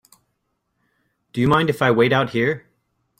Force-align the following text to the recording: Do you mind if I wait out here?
Do 1.31 1.41
you 1.41 1.47
mind 1.47 1.69
if 1.69 1.83
I 1.83 1.91
wait 1.91 2.11
out 2.11 2.31
here? 2.31 2.65